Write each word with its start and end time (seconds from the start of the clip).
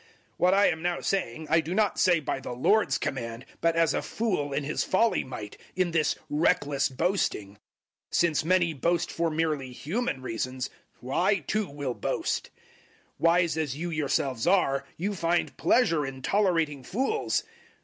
011:017 0.01 0.07
What 0.37 0.53
I 0.55 0.65
am 0.69 0.81
now 0.81 0.99
saying, 1.01 1.47
I 1.51 1.61
do 1.61 1.75
not 1.75 1.99
say 1.99 2.19
by 2.19 2.39
the 2.39 2.53
Lord's 2.53 2.97
command, 2.97 3.45
but 3.61 3.75
as 3.75 3.93
a 3.93 4.01
fool 4.01 4.51
in 4.51 4.63
his 4.63 4.83
folly 4.83 5.23
might, 5.23 5.59
in 5.75 5.91
this 5.91 6.15
reckless 6.27 6.89
boasting. 6.89 7.49
011:018 7.49 7.57
Since 8.15 8.43
many 8.43 8.73
boast 8.73 9.11
for 9.11 9.29
merely 9.29 9.71
human 9.71 10.23
reasons, 10.23 10.71
I 11.07 11.35
too 11.45 11.69
will 11.69 11.93
boast. 11.93 12.49
011:019 13.19 13.19
Wise 13.19 13.57
as 13.57 13.77
you 13.77 13.91
yourselves 13.91 14.47
are, 14.47 14.85
you 14.97 15.13
find 15.13 15.55
pleasure 15.55 16.03
in 16.03 16.23
tolerating 16.23 16.81
fools. 16.83 17.43